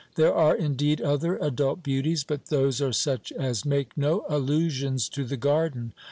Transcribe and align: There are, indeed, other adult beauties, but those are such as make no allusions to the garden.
There 0.15 0.33
are, 0.33 0.55
indeed, 0.55 0.99
other 0.99 1.37
adult 1.37 1.83
beauties, 1.83 2.23
but 2.23 2.47
those 2.47 2.81
are 2.81 2.91
such 2.91 3.31
as 3.33 3.65
make 3.65 3.95
no 3.95 4.25
allusions 4.29 5.07
to 5.09 5.23
the 5.23 5.37
garden. 5.37 5.93